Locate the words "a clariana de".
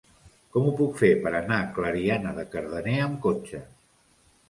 1.65-2.49